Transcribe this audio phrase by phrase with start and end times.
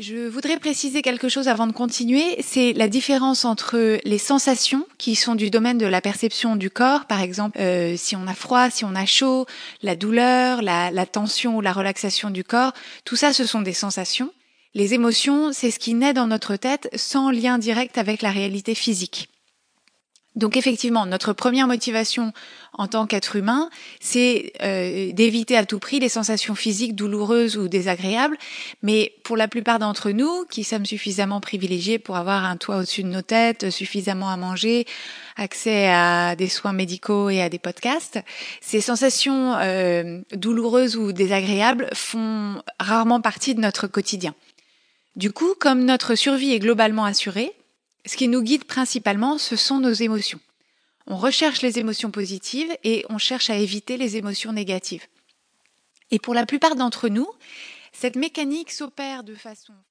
[0.00, 5.14] Je voudrais préciser quelque chose avant de continuer, c'est la différence entre les sensations qui
[5.14, 8.70] sont du domaine de la perception du corps, par exemple euh, si on a froid,
[8.70, 9.44] si on a chaud,
[9.82, 12.72] la douleur, la, la tension ou la relaxation du corps,
[13.04, 14.32] tout ça ce sont des sensations.
[14.72, 18.74] Les émotions, c'est ce qui naît dans notre tête sans lien direct avec la réalité
[18.74, 19.28] physique.
[20.36, 22.32] Donc effectivement, notre première motivation
[22.72, 23.68] en tant qu'être humain,
[23.98, 28.38] c'est euh, d'éviter à tout prix les sensations physiques douloureuses ou désagréables.
[28.82, 33.02] Mais pour la plupart d'entre nous, qui sommes suffisamment privilégiés pour avoir un toit au-dessus
[33.02, 34.86] de nos têtes, suffisamment à manger,
[35.36, 38.20] accès à des soins médicaux et à des podcasts,
[38.60, 44.34] ces sensations euh, douloureuses ou désagréables font rarement partie de notre quotidien.
[45.16, 47.52] Du coup, comme notre survie est globalement assurée,
[48.06, 50.40] ce qui nous guide principalement, ce sont nos émotions.
[51.06, 55.06] On recherche les émotions positives et on cherche à éviter les émotions négatives.
[56.10, 57.28] Et pour la plupart d'entre nous,
[57.92, 59.72] cette mécanique s'opère de façon